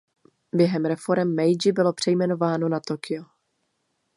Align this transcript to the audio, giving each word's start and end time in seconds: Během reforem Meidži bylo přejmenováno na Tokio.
Během 0.53 0.85
reforem 0.85 1.35
Meidži 1.35 1.71
bylo 1.71 1.93
přejmenováno 1.93 2.69
na 2.69 2.79
Tokio. 2.87 3.25